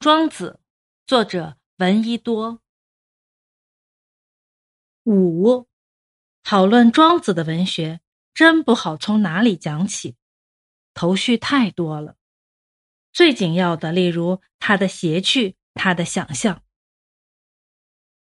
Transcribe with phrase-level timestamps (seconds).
[0.00, 0.58] 庄子，
[1.06, 2.62] 作者闻一多。
[5.04, 5.68] 五，
[6.42, 8.00] 讨论庄子的文学，
[8.32, 10.16] 真不好从哪里讲起，
[10.94, 12.16] 头绪太多了。
[13.12, 16.62] 最紧要的，例如他的谐趣，他的想象，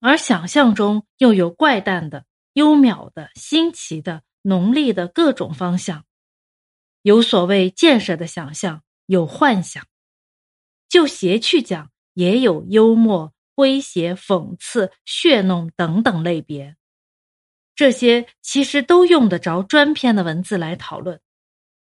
[0.01, 6.05] 而想象中又有怪诞的、幽渺的、新奇的、浓丽的各种方向，
[7.01, 9.83] 有所谓建设的想象，有幻想。
[10.93, 16.77] 就谐趣讲，也有幽默、诙谐、讽刺、血弄等等类别。
[17.75, 21.19] 这些其实都用得着专篇的文字来讨论。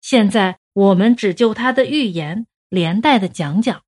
[0.01, 3.85] 现在我们只就他的寓言连带的讲讲。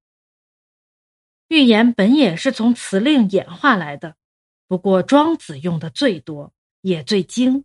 [1.48, 4.16] 寓言本也是从辞令演化来的，
[4.69, 6.52] 不过庄子用的最多，
[6.83, 7.65] 也最精。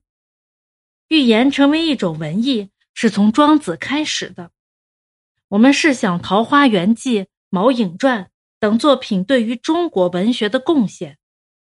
[1.09, 4.51] 寓言成为一种文艺，是从庄子开始的。
[5.49, 7.19] 我们试想《桃花源记》。
[7.53, 8.23] 《毛颖传》
[8.59, 11.17] 等作品对于中国文学的贡献，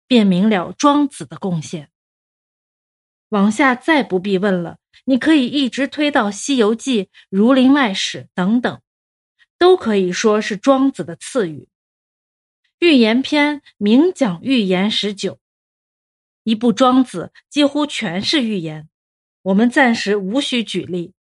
[0.07, 1.89] 便明了庄子的贡献。
[3.29, 8.81] 往下再不必问了，你可以一直推到《西游记》《儒林外史》等等，
[9.57, 11.69] 都可以说是庄子的赐予。
[12.79, 15.39] 寓言篇明讲寓言十九，
[16.43, 18.89] 一部《庄子》几乎全是寓言，
[19.43, 21.13] 我们暂时无需举例。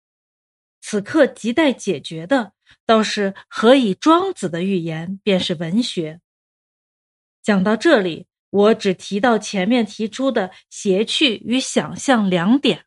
[0.81, 2.55] 此刻亟待解决的。
[2.87, 6.21] 倒是何以庄子的寓言便是文学？
[7.43, 12.85] 讲到这里，我只提到前面提出的谐趣与想象两点，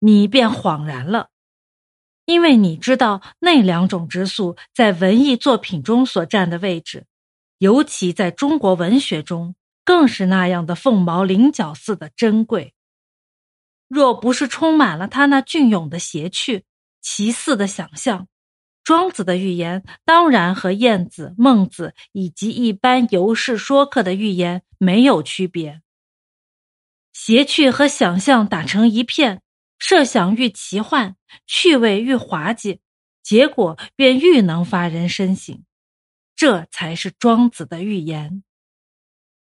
[0.00, 1.30] 你便恍然了，
[2.24, 7.06] 因为你知道那两种之素在文艺作品中所占的位置，
[7.58, 12.74] 尤其在中国文学中，更是那样的凤毛麟角似的珍贵。
[13.88, 16.64] 若不是充满了他那隽永的谐趣、
[17.00, 18.28] 奇似的想象。
[18.90, 25.80] 庄子的寓言当然和晏子、孟子以及一般游士说客的寓言没有区别。
[27.12, 29.42] 谐趣和想象打成一片，
[29.78, 31.14] 设想愈奇幻，
[31.46, 32.80] 趣味愈滑稽，
[33.22, 35.62] 结果便愈能发人深省。
[36.34, 38.42] 这才是庄子的寓言。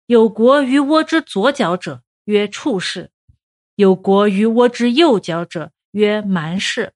[0.06, 3.10] 有国于倭之左脚者，曰处士；
[3.76, 6.94] 有国于倭之右脚者，曰蛮士。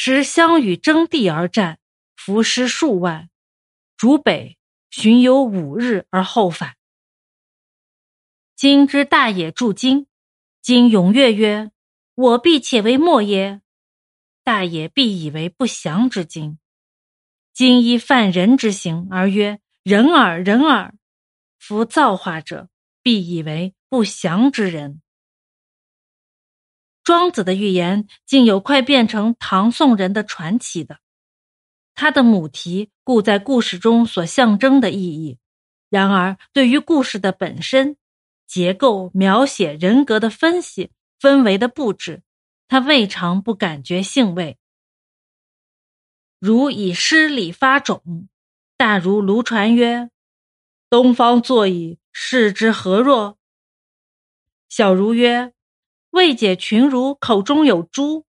[0.00, 1.80] 时相与争地而战，
[2.14, 3.30] 伏尸数万，
[3.96, 4.56] 逐北
[4.90, 6.76] 巡游五日而后返。
[8.54, 10.06] 今之大也著今，
[10.62, 11.72] 今踊跃曰
[12.14, 13.60] ：“我必且为末耶？”
[14.44, 16.60] 大也必以为不祥之今。
[17.52, 20.94] 今依犯人之行而曰：“人耳，人耳。”
[21.58, 22.68] 夫造化者，
[23.02, 25.02] 必以为不祥之人。
[27.08, 30.98] 庄子的寓言竟有快变成唐宋人的传奇的，
[31.94, 35.38] 他的母题故在故事中所象征的意义，
[35.88, 37.96] 然而对于故事的本身、
[38.46, 42.20] 结构、描写、人格的分析、氛围的布置，
[42.68, 44.58] 他未尝不感觉兴味。
[46.38, 48.28] 如以诗礼发种，
[48.76, 50.10] 大如卢传曰
[50.90, 53.38] ：“东方坐矣，视之何若？”
[54.68, 55.54] 小如曰。
[56.18, 58.26] 未解群儒口中有珠，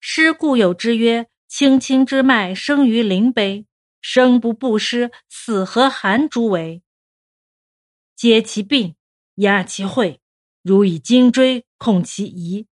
[0.00, 3.66] 诗故有之曰：“青青之脉生于灵碑，
[4.00, 6.82] 生不布施，死何含珠为？”
[8.16, 8.96] 揭其病，
[9.34, 10.20] 压其秽，
[10.62, 12.66] 如以金锥控其仪，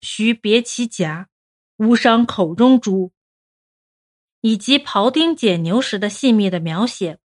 [0.00, 1.28] 须别其颊，
[1.76, 3.12] 无伤口中珠。
[4.40, 7.20] 以及庖丁解牛时的细密的描写，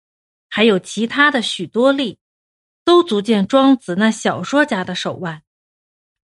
[0.50, 2.18] 还有其他的许多例，
[2.84, 5.42] 都足见庄子那小说家的手腕。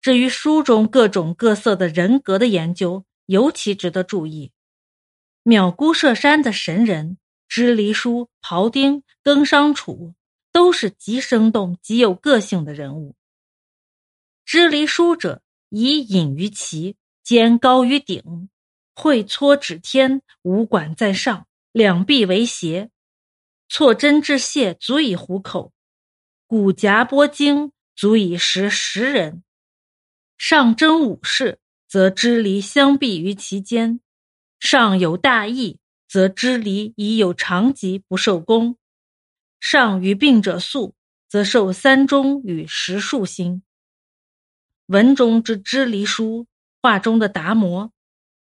[0.02, 4.52] 至于书中各种各色的人格的研究，尤其值得注意。
[5.44, 10.14] 渺姑射山的神人支离叔、庖丁、庚商楚，
[10.52, 13.16] 都是极生动、极有个性的人物。
[14.46, 18.50] 支离叔者，以隐于其，肩高于顶，
[18.96, 22.90] 会搓指天，五管在上，两臂为斜，
[23.68, 25.74] 错针至蟹足以糊口，
[26.46, 29.44] 骨夹剥精足以食十人。
[30.38, 34.00] 上征武士，则支离相避于其间；
[34.60, 38.76] 上有大义，则支离已有长疾不受功；
[39.60, 40.96] 上与病者素，
[41.28, 43.64] 则受三中与十数星。
[44.86, 46.48] 文中之支离书，
[46.82, 47.92] 画中的达摩，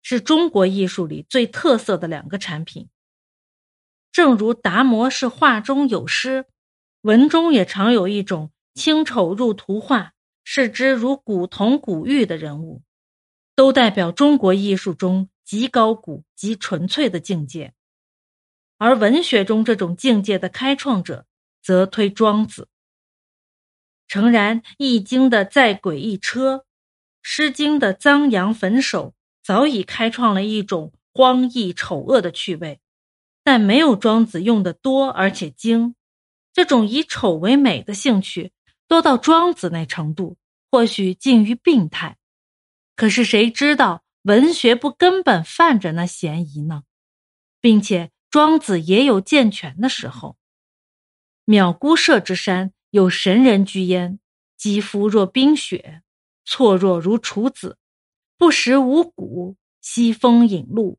[0.01, 2.89] 是中国艺术里最特色的两个产品。
[4.13, 6.47] 正如达摩是画中有诗，
[7.03, 10.13] 文中也常有一种清丑入图画。
[10.53, 12.83] 视之如古铜古玉的人物，
[13.55, 17.73] 都代表中国艺术中极高古、极纯粹的境界。
[18.77, 21.25] 而文学中这种境界的开创者，
[21.63, 22.67] 则推庄子。
[24.09, 26.57] 诚然，《易经》的在轨一车，
[27.23, 29.15] 《诗经》的脏羊焚首，
[29.45, 32.81] 早已开创了一种荒异丑恶的趣味，
[33.45, 35.95] 但没有庄子用的多而且精。
[36.53, 38.51] 这种以丑为美的兴趣，
[38.89, 40.37] 多到庄子那程度，
[40.71, 42.17] 或许近于病态。
[42.95, 46.83] 可是谁知道文学不根本犯着那嫌疑呢？
[47.61, 50.37] 并且庄子也有健全的时候。
[51.45, 54.21] 渺孤舍之山有神人居焉，
[54.57, 56.03] 肌肤若冰雪，
[56.45, 57.79] 错若如处子，
[58.39, 60.99] 不食五谷，西风引露，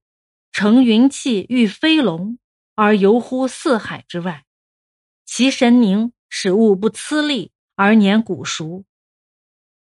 [0.51, 2.37] 乘云气御飞龙，
[2.75, 4.45] 而游乎四海之外。
[5.25, 8.83] 其神凝，使物不呲砺，而年古熟。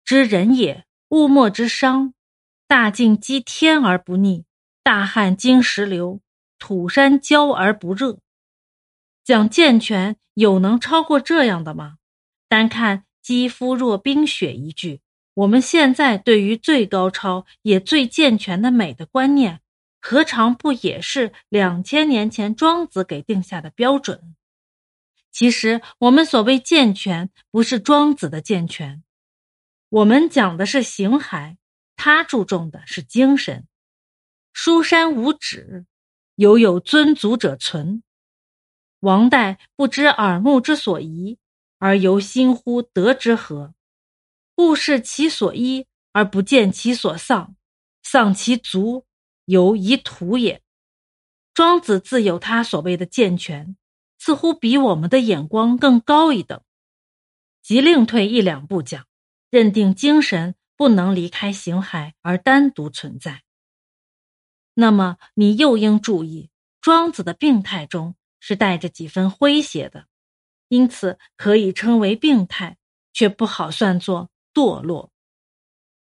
[0.07, 2.13] 知人也，物莫之伤。
[2.65, 4.45] 大静积天而不逆，
[4.81, 6.21] 大旱经石流，
[6.57, 8.19] 土山焦而不热。
[9.25, 11.97] 讲健全，有能超过这样的吗？
[12.47, 15.01] 单看“肌肤若冰雪”一句，
[15.33, 19.59] 我们现在对于最高超也最健全的美的观念，
[19.99, 24.37] 何尝不也是两千年前庄子给定下的标准？
[25.33, 29.03] 其实，我们所谓健全，不是庄子的健全，
[29.89, 31.57] 我们讲的是形骸，
[31.95, 33.67] 他注重的是精神。
[34.53, 35.85] 书山无止，
[36.35, 38.03] 犹有尊祖者存。
[38.99, 41.37] 王代不知耳目之所宜，
[41.79, 43.73] 而由心乎德之和；
[44.57, 47.55] 物视其所依，而不见其所丧，
[48.03, 49.05] 丧其足，
[49.45, 50.61] 犹宜土也。
[51.53, 53.75] 庄子自有他所谓的健全。
[54.19, 56.61] 似乎比我们的眼光更高一等，
[57.61, 59.06] 即另退一两步讲，
[59.49, 63.43] 认定精神不能离开形骸而单独存在。
[64.75, 66.51] 那么你又应注意，
[66.81, 70.07] 庄子的病态中是带着几分诙谐的，
[70.67, 72.77] 因此可以称为病态，
[73.11, 75.11] 却不好算作堕落。